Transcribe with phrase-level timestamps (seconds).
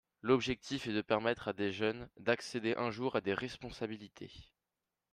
[0.23, 4.33] L’objectif est de permettre à des jeunes d’accéder un jour à des responsabilités.